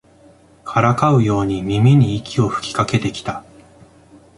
[0.63, 3.45] からかうように耳に息を吹きかけてきた